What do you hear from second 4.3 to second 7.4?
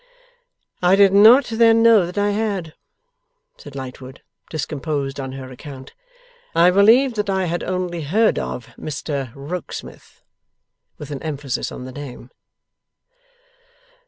discomposed on her account. 'I believed that